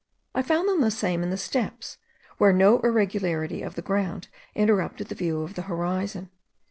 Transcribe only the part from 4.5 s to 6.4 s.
interrupted the view of the horizon.